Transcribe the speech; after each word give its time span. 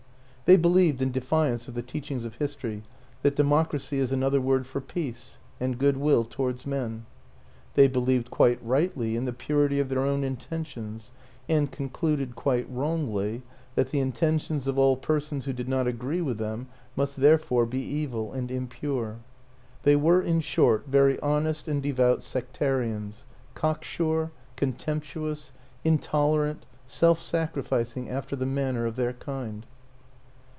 They 0.47 0.57
believed, 0.57 1.01
in 1.01 1.11
de 1.13 1.21
fiance 1.21 1.69
of 1.69 1.75
the 1.75 1.81
teachings 1.81 2.25
of 2.25 2.35
history, 2.35 2.83
that 3.21 3.37
Democracy 3.37 3.99
is 3.99 4.11
another 4.11 4.41
word 4.41 4.67
for 4.67 4.81
peace 4.81 5.39
and 5.61 5.77
goodwill 5.77 6.25
towards 6.25 6.65
men. 6.65 7.05
They 7.75 7.87
believed 7.87 8.29
(quite 8.29 8.59
rightly) 8.61 9.15
in 9.15 9.23
the 9.23 9.31
purity 9.31 9.79
of 9.79 9.87
their 9.87 10.01
own 10.01 10.25
intentions; 10.25 11.11
and 11.47 11.71
concluded 11.71 12.35
(quite 12.35 12.67
wrongly) 12.69 13.43
that 13.75 13.91
the 13.91 14.01
intentions 14.01 14.67
of 14.67 14.77
all 14.77 14.97
persons 14.97 15.45
who 15.45 15.53
did 15.53 15.69
not 15.69 15.87
agree 15.87 16.19
with 16.19 16.37
them 16.37 16.67
must 16.97 17.15
therefore 17.15 17.65
be 17.65 17.79
evil 17.81 18.33
and 18.33 18.51
impure.... 18.51 19.19
They 19.83 19.95
were, 19.95 20.21
in 20.21 20.41
short, 20.41 20.85
very 20.85 21.17
honest 21.21 21.69
and 21.69 21.81
devout 21.81 22.23
sectarians 22.23 23.23
cocksure, 23.55 24.31
con 24.57 24.73
WILLIAM 24.73 24.73
AN 24.73 24.73
ENGLISHMAN 24.73 24.77
25 24.83 24.85
temptuous, 25.45 25.51
intolerant, 25.85 26.65
self 26.85 27.21
sacrificing 27.21 28.09
after 28.09 28.35
the 28.35 28.45
manner 28.45 28.85
of 28.85 28.97
their 28.97 29.13
kind. 29.13 29.65